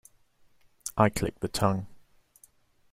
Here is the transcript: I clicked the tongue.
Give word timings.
I 0.97 1.09
clicked 1.09 1.41
the 1.41 1.47
tongue. 1.47 1.85